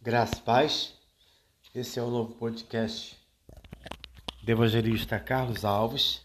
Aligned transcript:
Graças 0.00 0.38
paz. 0.38 0.94
Esse 1.74 1.98
é 1.98 2.02
o 2.02 2.08
novo 2.08 2.32
podcast 2.36 3.18
do 4.40 4.48
evangelista 4.48 5.18
Carlos 5.18 5.64
Alves. 5.64 6.22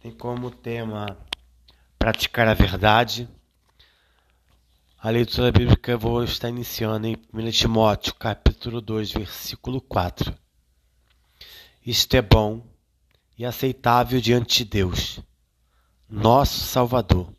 Tem 0.00 0.12
como 0.12 0.50
tema 0.50 1.16
praticar 1.98 2.46
a 2.46 2.52
verdade. 2.52 3.26
A 4.98 5.08
leitura 5.08 5.50
bíblica 5.50 5.96
vou 5.96 6.22
estar 6.22 6.50
iniciando 6.50 7.06
em 7.06 7.16
1 7.32 7.50
Timóteo, 7.52 8.14
capítulo 8.14 8.82
2, 8.82 9.12
versículo 9.12 9.80
4. 9.80 10.36
Isto 11.84 12.14
é 12.16 12.22
bom 12.22 12.62
e 13.38 13.46
aceitável 13.46 14.20
diante 14.20 14.58
de 14.58 14.70
Deus, 14.70 15.20
nosso 16.06 16.60
Salvador, 16.60 17.32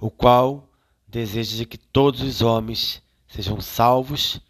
o 0.00 0.10
qual 0.10 0.68
deseja 1.06 1.64
que 1.64 1.78
todos 1.78 2.20
os 2.20 2.42
homens 2.42 3.03
sejam 3.34 3.60
salvos 3.60 4.40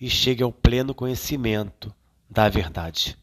e 0.00 0.10
cheguem 0.10 0.44
ao 0.44 0.50
pleno 0.50 0.92
conhecimento 0.92 1.94
da 2.28 2.48
verdade. 2.48 3.16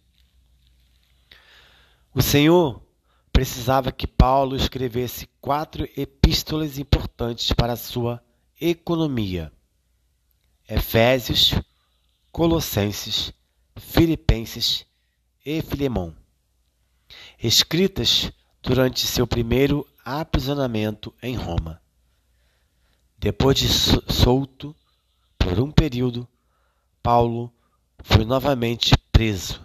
O 2.15 2.21
Senhor 2.21 2.81
precisava 3.33 3.91
que 3.91 4.07
Paulo 4.07 4.55
escrevesse 4.55 5.27
quatro 5.41 5.83
epístolas 5.97 6.79
importantes 6.79 7.51
para 7.51 7.73
a 7.73 7.77
sua 7.77 8.23
economia: 8.61 9.51
Efésios, 10.69 11.53
Colossenses, 12.31 13.33
Filipenses 13.75 14.85
e 15.45 15.61
Filemão, 15.61 16.15
escritas 17.43 18.31
durante 18.61 19.05
seu 19.05 19.27
primeiro 19.27 19.85
aprisionamento 20.05 21.13
em 21.21 21.35
Roma. 21.35 21.81
Depois 23.17 23.57
de 23.57 23.67
solto 23.67 24.73
por 25.49 25.59
um 25.59 25.71
período, 25.71 26.27
Paulo 27.01 27.51
foi 28.03 28.23
novamente 28.23 28.95
preso 29.11 29.59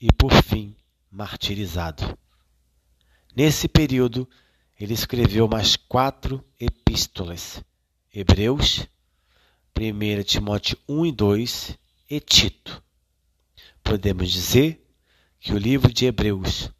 e, 0.00 0.10
por 0.10 0.32
fim, 0.32 0.74
martirizado. 1.10 2.18
Nesse 3.36 3.68
período, 3.68 4.26
ele 4.80 4.94
escreveu 4.94 5.46
mais 5.46 5.76
quatro 5.76 6.42
epístolas: 6.58 7.62
Hebreus, 8.10 8.86
1 9.78 10.22
Timóteo 10.22 10.78
1 10.88 11.04
e 11.04 11.12
2 11.12 11.78
e 12.08 12.20
Tito. 12.20 12.82
Podemos 13.84 14.32
dizer 14.32 14.82
que 15.38 15.52
o 15.52 15.58
livro 15.58 15.92
de 15.92 16.06
Hebreus 16.06 16.70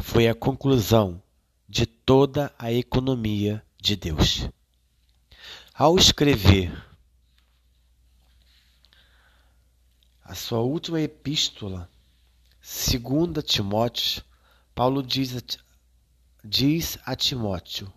foi 0.00 0.28
a 0.28 0.34
conclusão 0.34 1.20
de 1.68 1.86
toda 1.86 2.54
a 2.56 2.72
economia 2.72 3.64
de 3.82 3.96
Deus. 3.96 4.48
Ao 5.74 5.96
escrever 5.96 6.86
a 10.28 10.34
sua 10.34 10.58
última 10.58 11.00
epístola, 11.00 11.88
segunda 12.60 13.40
Timóteo, 13.40 14.24
Paulo 14.74 15.00
diz 15.00 15.36
a, 15.36 15.40
diz 16.44 16.98
a 17.06 17.14
Timóteo: 17.14 17.92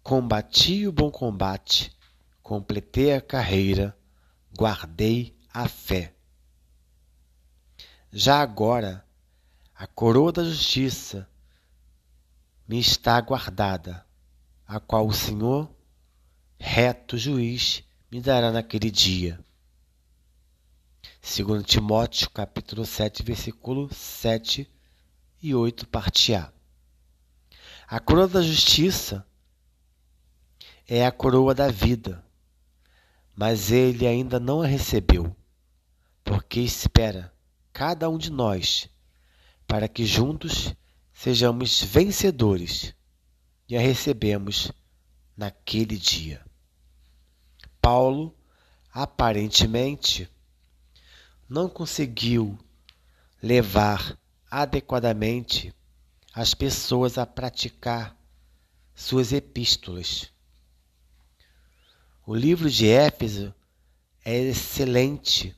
Combati 0.00 0.86
o 0.86 0.92
bom 0.92 1.10
combate, 1.10 1.92
completei 2.40 3.14
a 3.14 3.20
carreira, 3.20 3.98
guardei 4.56 5.36
a 5.52 5.68
fé. 5.68 6.14
Já 8.12 8.40
agora, 8.40 9.04
a 9.74 9.88
coroa 9.88 10.30
da 10.30 10.44
justiça 10.44 11.28
me 12.68 12.78
está 12.78 13.20
guardada, 13.20 14.06
a 14.64 14.78
qual 14.78 15.08
o 15.08 15.12
Senhor 15.12 15.68
reto 16.60 17.18
juiz 17.18 17.82
me 18.08 18.20
dará 18.20 18.52
naquele 18.52 18.88
dia. 18.88 19.43
Segundo 21.20 21.62
Timóteo, 21.62 22.30
capítulo 22.30 22.84
7, 22.84 23.22
versículo 23.22 23.92
7 23.92 24.70
e 25.42 25.54
8, 25.54 25.86
parte 25.88 26.34
A. 26.34 26.52
A 27.86 28.00
coroa 28.00 28.28
da 28.28 28.42
justiça 28.42 29.26
é 30.88 31.04
a 31.04 31.12
coroa 31.12 31.54
da 31.54 31.68
vida, 31.68 32.24
mas 33.34 33.70
ele 33.70 34.06
ainda 34.06 34.38
não 34.38 34.62
a 34.62 34.66
recebeu, 34.66 35.34
porque 36.22 36.60
espera 36.60 37.32
cada 37.72 38.08
um 38.08 38.16
de 38.16 38.30
nós 38.30 38.88
para 39.66 39.88
que 39.88 40.06
juntos 40.06 40.74
sejamos 41.12 41.82
vencedores 41.82 42.94
e 43.68 43.76
a 43.76 43.80
recebemos 43.80 44.70
naquele 45.36 45.96
dia. 45.96 46.44
Paulo, 47.80 48.34
aparentemente, 48.92 50.30
não 51.48 51.68
conseguiu 51.68 52.58
levar 53.42 54.18
adequadamente 54.50 55.74
as 56.32 56.54
pessoas 56.54 57.18
a 57.18 57.26
praticar 57.26 58.16
suas 58.94 59.32
epístolas. 59.32 60.32
O 62.26 62.34
livro 62.34 62.70
de 62.70 62.88
Éfeso 62.88 63.54
é 64.24 64.38
excelente, 64.38 65.54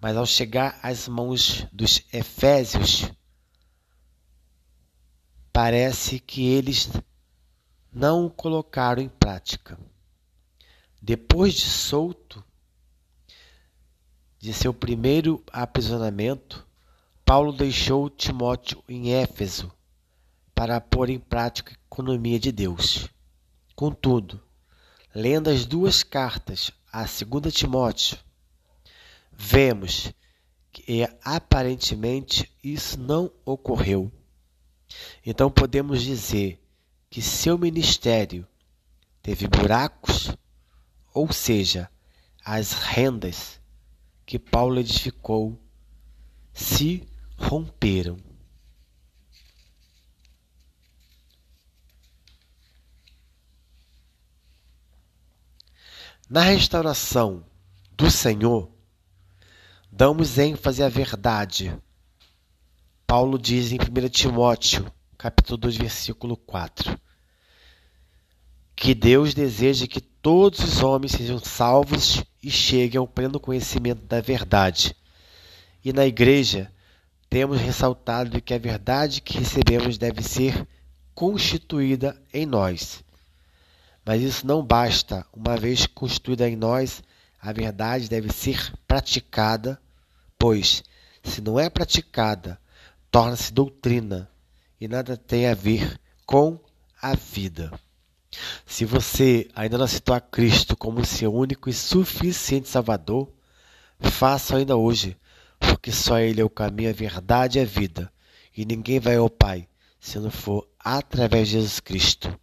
mas 0.00 0.16
ao 0.16 0.26
chegar 0.26 0.78
às 0.82 1.06
mãos 1.06 1.66
dos 1.72 2.02
Efésios, 2.12 3.10
parece 5.52 6.18
que 6.18 6.44
eles 6.46 6.90
não 7.92 8.26
o 8.26 8.30
colocaram 8.30 9.00
em 9.00 9.08
prática. 9.08 9.78
Depois 11.00 11.54
de 11.54 11.66
solto 11.66 12.44
de 14.44 14.52
seu 14.52 14.74
primeiro 14.74 15.42
aprisionamento, 15.50 16.66
Paulo 17.24 17.50
deixou 17.50 18.10
Timóteo 18.10 18.84
em 18.86 19.14
Éfeso 19.14 19.72
para 20.54 20.78
pôr 20.82 21.08
em 21.08 21.18
prática 21.18 21.72
a 21.72 21.86
economia 21.86 22.38
de 22.38 22.52
Deus. 22.52 23.08
Contudo, 23.74 24.38
lendo 25.14 25.48
as 25.48 25.64
duas 25.64 26.02
cartas 26.02 26.70
a 26.92 27.04
2 27.04 27.54
Timóteo, 27.54 28.18
vemos 29.32 30.12
que 30.70 31.08
aparentemente 31.24 32.52
isso 32.62 33.00
não 33.00 33.32
ocorreu. 33.46 34.12
Então 35.24 35.50
podemos 35.50 36.02
dizer 36.02 36.62
que 37.08 37.22
seu 37.22 37.56
ministério 37.56 38.46
teve 39.22 39.48
buracos 39.48 40.36
ou 41.14 41.32
seja, 41.32 41.88
as 42.44 42.72
rendas 42.74 43.58
que 44.24 44.38
Paulo 44.38 44.78
edificou 44.80 45.58
se 46.52 47.06
romperam. 47.36 48.16
Na 56.28 56.40
restauração 56.40 57.44
do 57.92 58.10
Senhor, 58.10 58.70
damos 59.92 60.38
ênfase 60.38 60.82
à 60.82 60.88
verdade. 60.88 61.76
Paulo 63.06 63.38
diz 63.38 63.72
em 63.72 63.76
1 63.76 64.08
Timóteo, 64.08 64.90
capítulo 65.18 65.58
2, 65.58 65.76
versículo 65.76 66.36
4, 66.36 66.98
que 68.76 68.94
Deus 68.94 69.34
deseja 69.34 69.86
que 69.86 70.00
todos 70.00 70.60
os 70.60 70.82
homens 70.82 71.12
sejam 71.12 71.38
salvos 71.38 72.22
e 72.42 72.50
cheguem 72.50 72.98
ao 72.98 73.06
pleno 73.06 73.38
conhecimento 73.38 74.04
da 74.06 74.20
verdade. 74.20 74.96
E 75.84 75.92
na 75.92 76.06
igreja 76.06 76.70
temos 77.28 77.60
ressaltado 77.60 78.40
que 78.40 78.54
a 78.54 78.58
verdade 78.58 79.20
que 79.20 79.38
recebemos 79.38 79.98
deve 79.98 80.22
ser 80.22 80.66
constituída 81.14 82.20
em 82.32 82.46
nós. 82.46 83.04
Mas 84.04 84.22
isso 84.22 84.46
não 84.46 84.64
basta, 84.64 85.26
uma 85.32 85.56
vez 85.56 85.86
constituída 85.86 86.48
em 86.48 86.56
nós, 86.56 87.02
a 87.40 87.52
verdade 87.52 88.08
deve 88.08 88.32
ser 88.32 88.72
praticada, 88.86 89.80
pois, 90.38 90.82
se 91.22 91.40
não 91.40 91.58
é 91.58 91.70
praticada, 91.70 92.58
torna-se 93.10 93.52
doutrina 93.52 94.30
e 94.80 94.88
nada 94.88 95.16
tem 95.16 95.46
a 95.46 95.54
ver 95.54 95.98
com 96.26 96.58
a 97.00 97.14
vida. 97.14 97.72
Se 98.66 98.84
você 98.84 99.48
ainda 99.54 99.78
não 99.78 99.84
aceitou 99.84 100.14
a 100.14 100.20
Cristo 100.20 100.76
como 100.76 101.04
seu 101.04 101.32
único 101.34 101.68
e 101.68 101.72
suficiente 101.72 102.68
Salvador, 102.68 103.32
faça 104.00 104.56
ainda 104.56 104.76
hoje, 104.76 105.16
porque 105.58 105.92
só 105.92 106.18
Ele 106.18 106.40
é 106.40 106.44
o 106.44 106.50
caminho, 106.50 106.90
a 106.90 106.92
verdade 106.92 107.58
e 107.58 107.62
a 107.62 107.64
vida, 107.64 108.12
e 108.56 108.64
ninguém 108.64 109.00
vai 109.00 109.16
ao 109.16 109.30
Pai 109.30 109.68
se 110.00 110.18
não 110.18 110.30
for 110.30 110.68
através 110.78 111.48
de 111.48 111.54
Jesus 111.54 111.80
Cristo. 111.80 112.38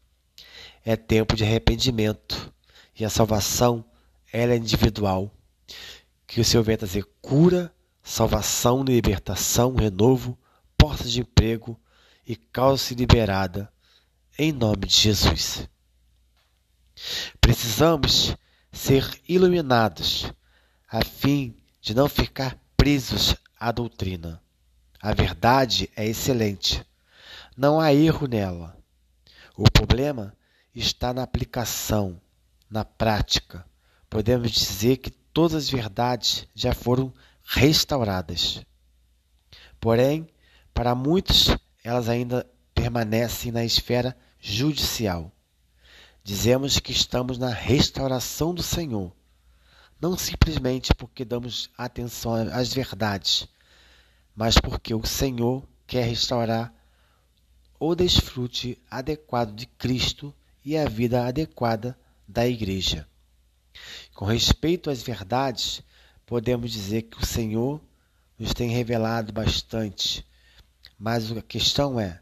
É 0.83 0.95
tempo 0.95 1.35
de 1.35 1.43
arrependimento 1.43 2.51
e 2.99 3.05
a 3.05 3.09
salvação 3.09 3.85
ela 4.33 4.53
é 4.53 4.57
individual. 4.57 5.31
Que 6.25 6.41
o 6.41 6.45
Senhor 6.45 6.63
venha 6.63 6.79
trazer 6.79 7.05
cura, 7.21 7.71
salvação, 8.01 8.83
libertação, 8.83 9.75
renovo, 9.75 10.37
portas 10.75 11.11
de 11.11 11.21
emprego 11.21 11.79
e 12.25 12.35
causa-se 12.35 12.95
liberada. 12.95 13.71
Em 14.39 14.51
nome 14.51 14.87
de 14.87 14.95
Jesus. 14.95 15.69
Precisamos 17.39 18.35
ser 18.71 19.19
iluminados 19.27 20.31
a 20.87 21.03
fim 21.03 21.55
de 21.81 21.93
não 21.93 22.07
ficar 22.07 22.57
presos 22.77 23.35
à 23.59 23.71
doutrina. 23.71 24.41
A 25.01 25.13
verdade 25.13 25.89
é 25.95 26.05
excelente. 26.05 26.85
Não 27.57 27.79
há 27.79 27.93
erro 27.93 28.27
nela. 28.27 28.77
O 29.55 29.63
problema 29.63 30.35
está 30.73 31.13
na 31.13 31.23
aplicação, 31.23 32.19
na 32.69 32.85
prática. 32.85 33.65
Podemos 34.09 34.51
dizer 34.51 34.97
que 34.97 35.09
todas 35.09 35.55
as 35.55 35.69
verdades 35.69 36.47
já 36.53 36.73
foram 36.73 37.13
restauradas. 37.43 38.63
Porém, 39.79 40.27
para 40.73 40.95
muitos, 40.95 41.55
elas 41.83 42.07
ainda 42.07 42.49
permanecem 42.73 43.51
na 43.51 43.65
esfera 43.65 44.15
judicial. 44.39 45.31
Dizemos 46.23 46.77
que 46.79 46.91
estamos 46.91 47.39
na 47.39 47.49
restauração 47.49 48.53
do 48.53 48.61
Senhor, 48.61 49.11
não 49.99 50.15
simplesmente 50.15 50.93
porque 50.93 51.25
damos 51.25 51.69
atenção 51.75 52.33
às 52.33 52.71
verdades, 52.71 53.47
mas 54.35 54.55
porque 54.57 54.93
o 54.93 55.05
Senhor 55.05 55.67
quer 55.87 56.05
restaurar 56.05 56.73
o 57.79 57.95
desfrute 57.95 58.79
adequado 58.89 59.55
de 59.55 59.65
Cristo 59.65 60.33
e 60.63 60.77
a 60.77 60.87
vida 60.87 61.25
adequada 61.25 61.97
da 62.27 62.47
Igreja. 62.47 63.07
Com 64.13 64.25
respeito 64.25 64.91
às 64.91 65.01
verdades, 65.01 65.81
podemos 66.25 66.71
dizer 66.71 67.03
que 67.03 67.17
o 67.17 67.25
Senhor 67.25 67.81
nos 68.37 68.53
tem 68.53 68.69
revelado 68.69 69.33
bastante, 69.33 70.25
mas 70.99 71.31
a 71.31 71.41
questão 71.41 71.99
é 71.99 72.21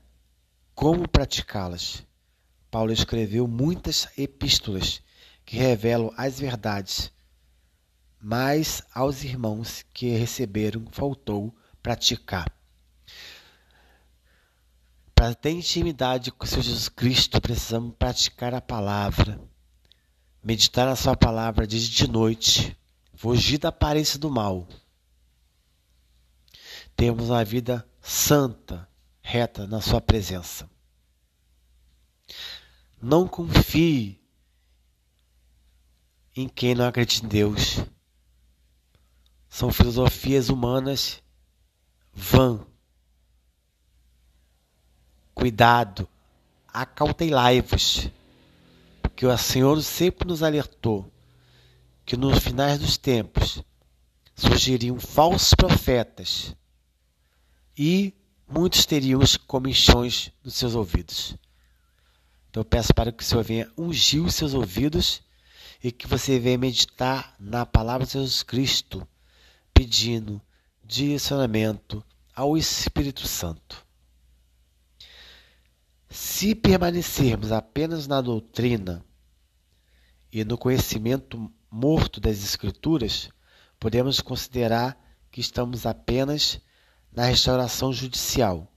como 0.73 1.07
praticá-las. 1.07 2.07
Paulo 2.71 2.91
escreveu 2.91 3.47
muitas 3.47 4.07
epístolas 4.17 5.01
que 5.45 5.57
revelam 5.57 6.13
as 6.15 6.39
verdades, 6.39 7.11
mas 8.21 8.83
aos 8.93 9.23
irmãos 9.23 9.83
que 9.93 10.09
receberam 10.09 10.85
faltou 10.91 11.55
praticar. 11.81 12.51
Para 15.15 15.33
ter 15.33 15.51
intimidade 15.51 16.31
com 16.31 16.45
o 16.45 16.47
Senhor 16.47 16.61
Jesus 16.61 16.87
Cristo, 16.87 17.41
precisamos 17.41 17.95
praticar 17.97 18.53
a 18.53 18.61
palavra, 18.61 19.41
meditar 20.43 20.85
na 20.85 20.95
Sua 20.95 21.17
palavra 21.17 21.65
dia 21.65 21.79
e 21.79 21.83
de 21.83 22.07
noite, 22.07 22.77
fugir 23.15 23.57
da 23.57 23.69
aparência 23.69 24.19
do 24.19 24.29
mal. 24.29 24.67
Temos 26.95 27.29
uma 27.29 27.43
vida 27.43 27.85
santa, 27.99 28.87
reta 29.21 29.65
na 29.65 29.81
Sua 29.81 29.99
presença. 29.99 30.69
Não 33.01 33.27
confie 33.27 34.19
em 36.35 36.47
quem 36.47 36.75
não 36.75 36.85
acredita 36.85 37.25
em 37.25 37.29
Deus. 37.29 37.79
São 39.47 39.71
filosofias 39.71 40.49
humanas 40.49 41.23
vã. 42.13 42.65
Cuidado, 45.33 46.07
acautelai-vos, 46.67 48.09
porque 49.01 49.25
o 49.25 49.37
Senhor 49.37 49.81
sempre 49.81 50.27
nos 50.27 50.43
alertou 50.43 51.09
que 52.05 52.17
nos 52.17 52.39
finais 52.39 52.79
dos 52.79 52.97
tempos 52.97 53.63
surgiriam 54.35 54.99
falsos 54.99 55.53
profetas 55.53 56.55
e 57.77 58.13
muitos 58.47 58.85
teriam 58.85 59.21
os 59.21 59.37
comichões 59.37 60.31
nos 60.43 60.55
seus 60.55 60.75
ouvidos. 60.75 61.37
Então 62.49 62.61
eu 62.61 62.65
peço 62.65 62.93
para 62.93 63.11
que 63.11 63.23
o 63.23 63.25
Senhor 63.25 63.43
venha 63.43 63.71
ungir 63.77 64.23
os 64.23 64.35
seus 64.35 64.53
ouvidos 64.53 65.21
e 65.83 65.91
que 65.91 66.07
você 66.07 66.39
venha 66.39 66.57
meditar 66.57 67.35
na 67.39 67.65
palavra 67.65 68.05
de 68.05 68.13
Jesus 68.13 68.43
Cristo, 68.43 69.07
pedindo 69.73 70.41
direcionamento 70.83 72.03
ao 72.35 72.57
Espírito 72.57 73.27
Santo. 73.27 73.85
Se 76.09 76.55
permanecermos 76.55 77.51
apenas 77.51 78.07
na 78.07 78.19
doutrina 78.19 79.05
e 80.31 80.43
no 80.43 80.57
conhecimento 80.57 81.51
morto 81.69 82.19
das 82.19 82.43
Escrituras, 82.43 83.29
podemos 83.79 84.19
considerar 84.19 84.97
que 85.31 85.39
estamos 85.39 85.85
apenas 85.85 86.59
na 87.11 87.25
restauração 87.25 87.93
judicial. 87.93 88.67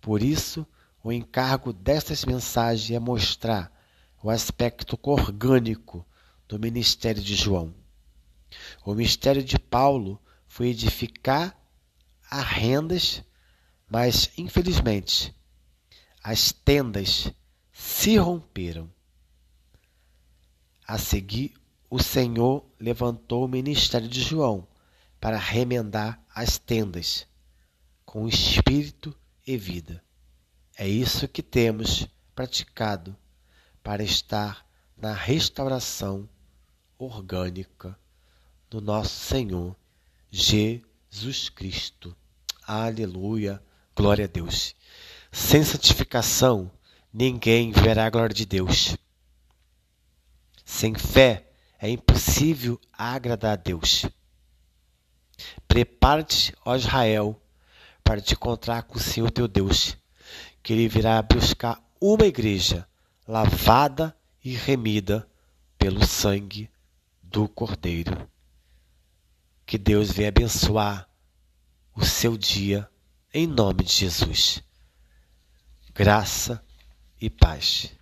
Por 0.00 0.22
isso, 0.22 0.66
o 1.02 1.10
encargo 1.10 1.72
destas 1.72 2.24
mensagens 2.24 2.90
é 2.90 2.98
mostrar 2.98 3.72
o 4.22 4.28
aspecto 4.28 4.98
orgânico 5.02 6.06
do 6.46 6.58
ministério 6.58 7.22
de 7.22 7.34
João. 7.34 7.74
O 8.84 8.94
ministério 8.94 9.42
de 9.42 9.58
Paulo 9.58 10.20
foi 10.46 10.68
edificar 10.68 11.56
a 12.30 12.42
rendas, 12.42 13.22
mas 13.88 14.30
infelizmente 14.36 15.34
as 16.22 16.52
tendas 16.52 17.32
se 17.72 18.16
romperam. 18.16 18.92
A 20.86 20.98
seguir, 20.98 21.54
o 21.88 22.02
Senhor 22.02 22.64
levantou 22.78 23.44
o 23.44 23.48
ministério 23.48 24.08
de 24.08 24.20
João 24.20 24.68
para 25.20 25.38
remendar 25.38 26.22
as 26.34 26.58
tendas 26.58 27.26
com 28.04 28.28
espírito 28.28 29.16
e 29.46 29.56
vida. 29.56 30.02
É 30.80 30.88
isso 30.88 31.28
que 31.28 31.42
temos 31.42 32.08
praticado 32.34 33.14
para 33.82 34.02
estar 34.02 34.66
na 34.96 35.12
restauração 35.12 36.26
orgânica 36.98 37.94
do 38.70 38.80
nosso 38.80 39.10
Senhor 39.10 39.76
Jesus 40.30 41.50
Cristo. 41.50 42.16
Aleluia, 42.66 43.62
glória 43.94 44.24
a 44.24 44.26
Deus. 44.26 44.74
Sem 45.30 45.62
santificação, 45.62 46.70
ninguém 47.12 47.72
verá 47.72 48.06
a 48.06 48.10
glória 48.10 48.34
de 48.34 48.46
Deus. 48.46 48.96
Sem 50.64 50.94
fé, 50.94 51.52
é 51.78 51.90
impossível 51.90 52.80
agradar 52.90 53.52
a 53.52 53.56
Deus. 53.56 54.06
Prepara-te, 55.68 56.54
ó 56.64 56.74
Israel, 56.74 57.38
para 58.02 58.22
te 58.22 58.32
encontrar 58.32 58.84
com 58.84 58.96
o 58.96 59.02
Senhor 59.02 59.30
teu 59.30 59.46
Deus 59.46 59.99
que 60.62 60.72
ele 60.72 60.88
virá 60.88 61.20
buscar 61.22 61.80
uma 62.00 62.26
igreja 62.26 62.86
lavada 63.26 64.16
e 64.44 64.54
remida 64.54 65.28
pelo 65.78 66.04
sangue 66.06 66.70
do 67.22 67.48
Cordeiro. 67.48 68.28
Que 69.64 69.78
Deus 69.78 70.10
venha 70.10 70.28
abençoar 70.28 71.08
o 71.94 72.04
seu 72.04 72.36
dia 72.36 72.88
em 73.32 73.46
nome 73.46 73.84
de 73.84 73.92
Jesus. 73.92 74.62
Graça 75.94 76.64
e 77.20 77.30
paz. 77.30 77.99